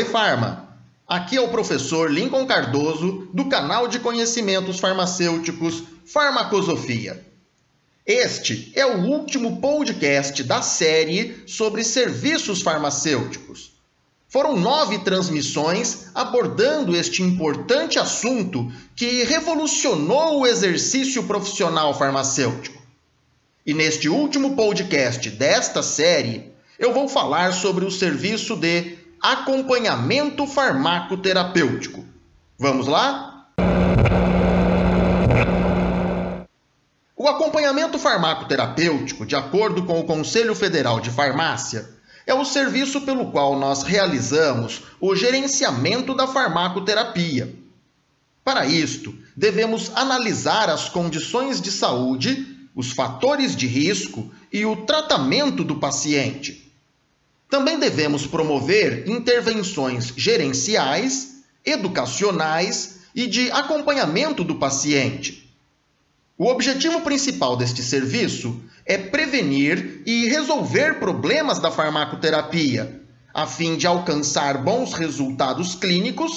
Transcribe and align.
Oi, 0.00 0.06
Farma! 0.06 0.66
Aqui 1.06 1.36
é 1.36 1.42
o 1.42 1.48
professor 1.48 2.10
Lincoln 2.10 2.46
Cardoso, 2.46 3.28
do 3.34 3.50
canal 3.50 3.86
de 3.86 3.98
conhecimentos 3.98 4.80
farmacêuticos 4.80 5.82
Farmacosofia. 6.06 7.22
Este 8.06 8.72
é 8.74 8.86
o 8.86 9.02
último 9.02 9.60
podcast 9.60 10.42
da 10.42 10.62
série 10.62 11.42
sobre 11.46 11.84
serviços 11.84 12.62
farmacêuticos. 12.62 13.72
Foram 14.26 14.56
nove 14.56 15.00
transmissões 15.00 16.06
abordando 16.14 16.96
este 16.96 17.22
importante 17.22 17.98
assunto 17.98 18.72
que 18.96 19.24
revolucionou 19.24 20.40
o 20.40 20.46
exercício 20.46 21.24
profissional 21.24 21.92
farmacêutico. 21.92 22.82
E 23.66 23.74
neste 23.74 24.08
último 24.08 24.56
podcast 24.56 25.28
desta 25.28 25.82
série, 25.82 26.50
eu 26.78 26.94
vou 26.94 27.06
falar 27.06 27.52
sobre 27.52 27.84
o 27.84 27.90
serviço 27.90 28.56
de 28.56 28.98
acompanhamento 29.20 30.46
farmacoterapêutico. 30.46 32.04
Vamos 32.58 32.86
lá? 32.86 33.48
O 37.16 37.28
acompanhamento 37.28 37.98
farmacoterapêutico, 37.98 39.26
de 39.26 39.36
acordo 39.36 39.84
com 39.84 40.00
o 40.00 40.04
Conselho 40.04 40.54
Federal 40.54 41.00
de 41.00 41.10
Farmácia, 41.10 41.88
é 42.26 42.32
o 42.32 42.44
serviço 42.44 43.02
pelo 43.02 43.30
qual 43.30 43.58
nós 43.58 43.82
realizamos 43.82 44.82
o 45.00 45.14
gerenciamento 45.14 46.14
da 46.14 46.26
farmacoterapia. 46.26 47.54
Para 48.42 48.64
isto, 48.66 49.14
devemos 49.36 49.90
analisar 49.94 50.70
as 50.70 50.88
condições 50.88 51.60
de 51.60 51.70
saúde 51.70 52.58
os 52.74 52.92
fatores 52.92 53.56
de 53.56 53.66
risco 53.66 54.30
e 54.52 54.64
o 54.64 54.76
tratamento 54.76 55.64
do 55.64 55.76
paciente. 55.76 56.59
Também 57.50 57.80
devemos 57.80 58.28
promover 58.28 59.08
intervenções 59.08 60.12
gerenciais, 60.16 61.42
educacionais 61.64 63.00
e 63.12 63.26
de 63.26 63.50
acompanhamento 63.50 64.44
do 64.44 64.54
paciente. 64.54 65.52
O 66.38 66.46
objetivo 66.46 67.00
principal 67.00 67.56
deste 67.56 67.82
serviço 67.82 68.62
é 68.86 68.96
prevenir 68.96 70.00
e 70.06 70.28
resolver 70.28 71.00
problemas 71.00 71.58
da 71.58 71.72
farmacoterapia, 71.72 73.02
a 73.34 73.46
fim 73.46 73.76
de 73.76 73.86
alcançar 73.86 74.58
bons 74.62 74.92
resultados 74.94 75.74
clínicos, 75.74 76.32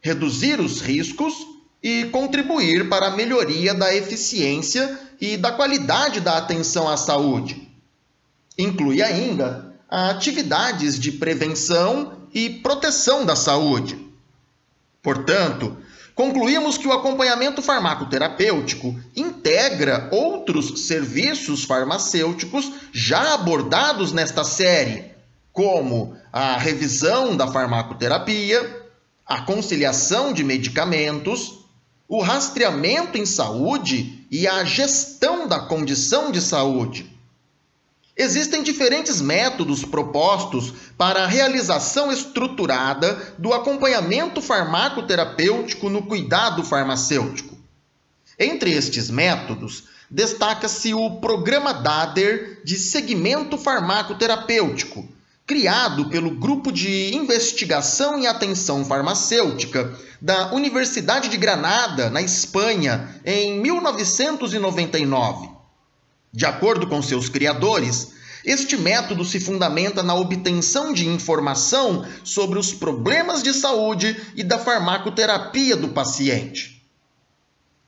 reduzir 0.00 0.60
os 0.60 0.82
riscos 0.82 1.34
e 1.82 2.04
contribuir 2.12 2.88
para 2.90 3.06
a 3.06 3.16
melhoria 3.16 3.72
da 3.72 3.94
eficiência 3.94 5.00
e 5.18 5.38
da 5.38 5.52
qualidade 5.52 6.20
da 6.20 6.36
atenção 6.36 6.86
à 6.86 6.98
saúde. 6.98 7.66
Inclui 8.58 9.02
ainda 9.02 9.69
atividades 9.90 10.98
de 10.98 11.10
prevenção 11.10 12.12
e 12.32 12.48
proteção 12.48 13.26
da 13.26 13.34
saúde. 13.34 13.98
Portanto, 15.02 15.76
concluímos 16.14 16.78
que 16.78 16.86
o 16.86 16.92
acompanhamento 16.92 17.60
farmacoterapêutico 17.60 18.94
integra 19.16 20.08
outros 20.12 20.86
serviços 20.86 21.64
farmacêuticos 21.64 22.70
já 22.92 23.34
abordados 23.34 24.12
nesta 24.12 24.44
série, 24.44 25.06
como 25.52 26.16
a 26.32 26.56
revisão 26.56 27.36
da 27.36 27.48
farmacoterapia, 27.48 28.84
a 29.26 29.40
conciliação 29.42 30.32
de 30.32 30.44
medicamentos, 30.44 31.64
o 32.08 32.20
rastreamento 32.20 33.18
em 33.18 33.26
saúde 33.26 34.26
e 34.30 34.46
a 34.46 34.64
gestão 34.64 35.48
da 35.48 35.60
condição 35.60 36.30
de 36.30 36.40
saúde. 36.40 37.19
Existem 38.16 38.62
diferentes 38.62 39.20
métodos 39.20 39.84
propostos 39.84 40.72
para 40.98 41.24
a 41.24 41.26
realização 41.26 42.12
estruturada 42.12 43.34
do 43.38 43.52
acompanhamento 43.52 44.42
farmacoterapêutico 44.42 45.88
no 45.88 46.02
cuidado 46.02 46.64
farmacêutico. 46.64 47.56
Entre 48.38 48.72
estes 48.72 49.10
métodos, 49.10 49.84
destaca-se 50.10 50.92
o 50.92 51.20
Programa 51.20 51.72
DADER 51.72 52.62
de 52.64 52.76
Segmento 52.76 53.56
Farmacoterapêutico, 53.56 55.08
criado 55.46 56.08
pelo 56.08 56.30
Grupo 56.30 56.72
de 56.72 57.14
Investigação 57.14 58.18
e 58.18 58.26
Atenção 58.26 58.84
Farmacêutica 58.84 59.96
da 60.20 60.52
Universidade 60.52 61.28
de 61.28 61.36
Granada, 61.36 62.10
na 62.10 62.20
Espanha, 62.20 63.20
em 63.24 63.60
1999. 63.60 65.59
De 66.32 66.46
acordo 66.46 66.86
com 66.86 67.02
seus 67.02 67.28
criadores, 67.28 68.12
este 68.44 68.76
método 68.76 69.24
se 69.24 69.38
fundamenta 69.40 70.02
na 70.02 70.14
obtenção 70.14 70.92
de 70.92 71.06
informação 71.06 72.06
sobre 72.24 72.58
os 72.58 72.72
problemas 72.72 73.42
de 73.42 73.52
saúde 73.52 74.16
e 74.34 74.42
da 74.42 74.58
farmacoterapia 74.58 75.76
do 75.76 75.88
paciente. 75.88 76.82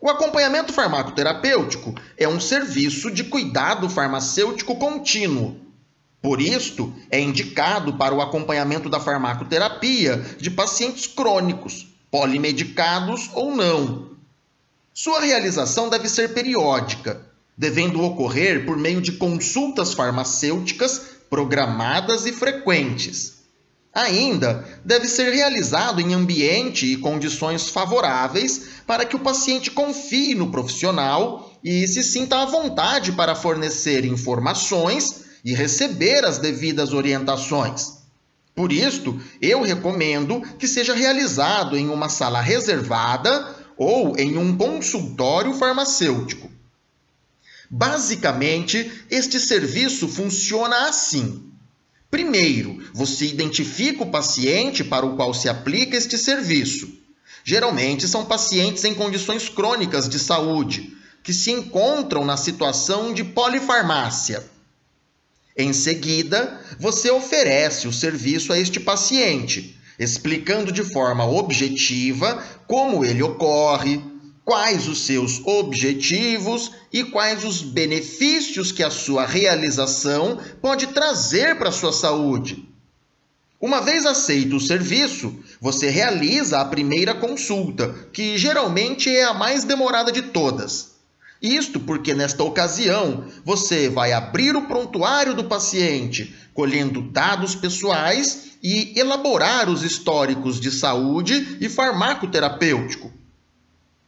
O 0.00 0.10
acompanhamento 0.10 0.72
farmacoterapêutico 0.72 1.94
é 2.19 2.26
um 2.26 2.41
serviço 2.41 3.10
de 3.10 3.25
cuidado 3.25 3.88
farmacêutico 3.88 4.76
contínuo 4.76 5.62
por 6.22 6.41
isto, 6.41 6.94
é 7.10 7.19
indicado 7.19 7.94
para 7.94 8.14
o 8.14 8.22
acompanhamento 8.22 8.88
da 8.88 9.00
farmacoterapia 9.00 10.19
de 10.38 10.53
pacientes 10.53 11.09
crônicos, 11.09 11.88
polimedicados 12.12 13.28
ou 13.34 13.56
não. 13.56 14.12
Sua 14.94 15.20
realização 15.20 15.88
deve 15.88 16.09
ser 16.09 16.32
periódica, 16.32 17.26
devendo 17.57 18.03
ocorrer 18.03 18.65
por 18.65 18.77
meio 18.77 19.01
de 19.01 19.13
consultas 19.13 19.95
farmacêuticas 19.95 21.03
programadas 21.29 22.27
e 22.27 22.33
frequentes. 22.33 23.43
Ainda 23.95 24.67
deve 24.85 25.07
ser 25.07 25.33
realizado 25.33 26.01
em 26.01 26.15
ambiente 26.15 26.87
e 26.87 26.97
condições 26.97 27.69
favoráveis 27.69 28.69
para 28.87 29.05
que 29.05 29.17
o 29.17 29.21
paciente 29.21 29.71
confie 29.71 30.35
no 30.35 30.51
profissional 30.51 31.53
e 31.63 31.87
se 31.87 32.03
sinta 32.03 32.43
à 32.43 32.47
vontade 32.47 33.13
para 33.13 33.35
fornecer 33.35 34.05
informações 34.05 35.25
e 35.45 35.55
receber 35.55 36.25
as 36.25 36.39
devidas 36.39 36.93
orientações. 36.93 38.03
Por 38.55 38.73
isto, 38.73 39.19
eu 39.41 39.63
recomendo 39.63 40.43
que 40.59 40.69
seja 40.69 40.95
realizado 40.95 41.77
em 41.77 41.89
uma 41.89 42.09
sala 42.09 42.41
reservada 42.41 43.57
ou 43.77 44.17
em 44.19 44.37
um 44.37 44.57
consultório 44.57 45.55
farmacêutico. 45.55 46.52
Basicamente, 47.75 48.93
este 49.10 49.41
serviço 49.41 50.06
funciona 50.06 50.91
assim. 50.91 51.50
Primeiro, 52.10 52.84
você 52.93 53.25
identifica 53.25 54.03
o 54.03 54.10
paciente 54.10 54.84
para 54.84 55.06
o 55.06 55.16
qual 55.16 55.33
se 55.33 55.49
aplica 55.49 55.97
este 55.97 56.19
serviço. 56.19 56.93
Geralmente 57.43 58.06
são 58.06 58.27
pacientes 58.27 58.84
em 58.84 58.93
condições 58.93 59.49
crônicas 59.49 60.06
de 60.06 60.19
saúde, 60.19 60.94
que 61.22 61.33
se 61.33 61.50
encontram 61.50 62.27
na 62.27 62.37
situação 62.37 63.15
de 63.15 63.25
polifarmácia. 63.25 64.44
Em 65.56 65.72
seguida, 65.72 66.60
você 66.78 67.10
oferece 67.10 67.89
o 67.89 67.93
serviço 67.93 68.53
a 68.53 68.59
este 68.59 68.81
paciente, 68.81 69.78
explicando 69.99 70.71
de 70.72 70.84
forma 70.84 71.25
objetiva 71.25 72.44
como 72.66 73.03
ele 73.03 73.22
ocorre, 73.22 74.12
quais 74.44 74.88
os 74.88 75.06
seus 75.06 75.41
objetivos 75.44 76.72
e 76.92 77.04
quais 77.04 77.44
os 77.44 77.62
benefícios 77.62 78.72
que 78.72 78.82
a 78.82 78.91
sua 78.91 79.25
realização 79.25 80.38
pode 80.60 80.88
trazer 80.88 81.56
para 81.58 81.69
a 81.69 81.72
sua 81.72 81.92
saúde. 81.92 82.69
Uma 83.60 83.80
vez 83.80 84.04
aceito 84.04 84.56
o 84.56 84.60
serviço, 84.60 85.32
você 85.60 85.88
realiza 85.88 86.60
a 86.60 86.64
primeira 86.64 87.14
consulta, 87.14 87.94
que 88.12 88.36
geralmente 88.36 89.08
é 89.08 89.22
a 89.22 89.32
mais 89.32 89.62
demorada 89.62 90.10
de 90.10 90.22
todas. 90.22 90.91
Isto 91.41 91.78
porque, 91.78 92.12
nesta 92.12 92.42
ocasião, 92.42 93.24
você 93.44 93.88
vai 93.88 94.12
abrir 94.12 94.56
o 94.56 94.62
prontuário 94.62 95.34
do 95.34 95.44
paciente, 95.44 96.34
colhendo 96.53 97.03
dados 97.03 97.54
pessoais 97.54 98.53
e 98.60 98.98
elaborar 98.98 99.68
os 99.68 99.84
históricos 99.84 100.60
de 100.60 100.71
saúde 100.72 101.59
e 101.60 101.68
farmacoterapêutico. 101.68 103.22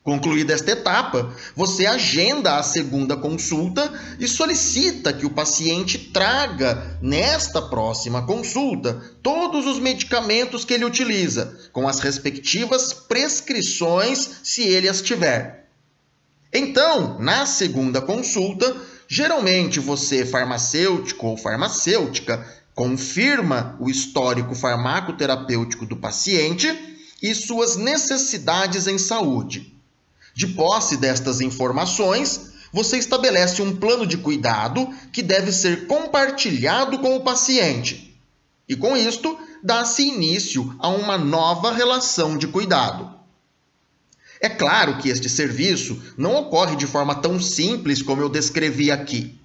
Concluída 0.05 0.53
esta 0.53 0.71
etapa, 0.71 1.35
você 1.57 1.87
agenda 1.87 2.59
a 2.59 2.63
segunda 2.63 3.17
consulta 3.17 3.91
e 4.21 4.29
solicita 4.29 5.15
que 5.15 5.25
o 5.25 5.31
paciente 5.31 5.97
traga, 5.97 6.99
nesta 7.01 7.63
próxima 7.63 8.27
consulta, 8.27 9.03
todos 9.23 9.67
os 9.67 9.79
medicamentos 9.79 10.63
que 10.63 10.75
ele 10.75 10.85
utiliza, 10.85 11.59
com 11.73 11.89
as 11.89 12.01
respectivas 12.01 12.93
prescrições, 12.93 14.29
se 14.43 14.61
ele 14.61 14.91
as 14.91 15.01
tiver. 15.01 15.71
Então, 16.53 17.19
na 17.19 17.47
segunda 17.47 18.03
consulta, 18.03 18.77
geralmente 19.09 19.81
você, 19.81 20.27
farmacêutico 20.27 21.29
ou 21.29 21.39
farmacêutica, 21.39 22.47
confirma 22.75 23.75
o 23.81 23.89
histórico 23.89 24.55
farmacoterapêutico 24.55 25.87
do 25.87 25.97
paciente 25.97 26.69
e 27.23 27.35
suas 27.35 27.77
necessidades 27.77 28.87
em 28.87 28.99
saúde. 28.99 29.74
De 30.35 30.49
posse 30.49 30.97
destas 30.97 31.41
informações, 31.41 32.53
você 32.73 32.99
estabelece 32.99 33.63
um 33.63 33.77
plano 33.77 34.05
de 34.05 34.19
cuidado 34.19 34.93
que 35.13 35.23
deve 35.23 35.53
ser 35.53 35.87
compartilhado 35.87 36.99
com 36.99 37.15
o 37.15 37.21
paciente. 37.21 38.19
E 38.69 38.75
com 38.75 38.97
isto, 38.97 39.39
dá-se 39.63 40.03
início 40.03 40.75
a 40.81 40.89
uma 40.89 41.17
nova 41.17 41.73
relação 41.73 42.37
de 42.37 42.49
cuidado. 42.49 43.15
É 44.41 44.49
claro 44.49 44.99
que 44.99 45.09
este 45.09 45.29
serviço 45.29 46.03
não 46.19 46.35
ocorre 46.35 46.75
de 46.75 46.87
forma 46.87 47.15
tão 47.15 47.41
simples 47.41 48.03
como 48.03 48.21
eu 48.21 48.29
descrevi 48.29 48.91
aqui. 48.91 49.39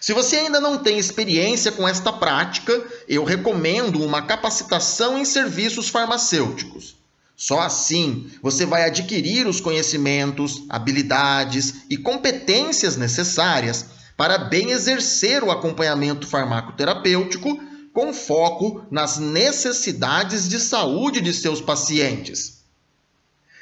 Se 0.00 0.12
você 0.12 0.36
ainda 0.36 0.60
não 0.60 0.78
tem 0.78 0.98
experiência 0.98 1.72
com 1.72 1.88
esta 1.88 2.12
prática, 2.12 2.86
eu 3.08 3.24
recomendo 3.24 4.02
uma 4.02 4.22
capacitação 4.22 5.18
em 5.18 5.24
serviços 5.24 5.88
farmacêuticos. 5.88 6.96
Só 7.36 7.60
assim 7.60 8.30
você 8.42 8.64
vai 8.64 8.84
adquirir 8.84 9.46
os 9.46 9.60
conhecimentos, 9.60 10.64
habilidades 10.70 11.82
e 11.90 11.96
competências 11.96 12.96
necessárias 12.96 13.86
para 14.16 14.38
bem 14.38 14.70
exercer 14.70 15.44
o 15.44 15.50
acompanhamento 15.50 16.26
farmacoterapêutico 16.26 17.60
com 17.92 18.12
foco 18.14 18.86
nas 18.90 19.18
necessidades 19.18 20.48
de 20.48 20.58
saúde 20.58 21.20
de 21.20 21.32
seus 21.34 21.60
pacientes. 21.60 22.60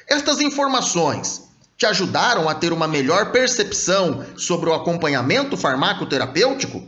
Estas 0.07 0.39
informações 0.39 1.43
te 1.77 1.85
ajudaram 1.85 2.47
a 2.47 2.55
ter 2.55 2.71
uma 2.71 2.87
melhor 2.87 3.31
percepção 3.31 4.25
sobre 4.37 4.69
o 4.69 4.73
acompanhamento 4.73 5.57
farmacoterapêutico? 5.57 6.83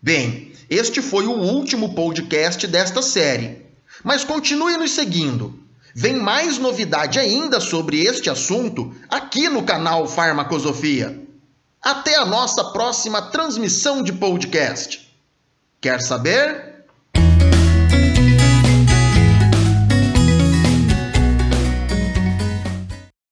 Bem, 0.00 0.52
este 0.70 1.02
foi 1.02 1.26
o 1.26 1.32
último 1.32 1.94
podcast 1.94 2.66
desta 2.66 3.02
série. 3.02 3.66
Mas 4.04 4.24
continue 4.24 4.76
nos 4.76 4.92
seguindo. 4.92 5.61
Vem 5.94 6.16
mais 6.16 6.58
novidade 6.58 7.18
ainda 7.18 7.60
sobre 7.60 8.02
este 8.02 8.30
assunto 8.30 8.94
aqui 9.08 9.48
no 9.48 9.62
canal 9.62 10.08
Farmacosofia. 10.08 11.20
Até 11.82 12.16
a 12.16 12.24
nossa 12.24 12.64
próxima 12.72 13.20
transmissão 13.30 14.02
de 14.02 14.12
podcast. 14.12 15.12
Quer 15.80 16.00
saber? 16.00 16.71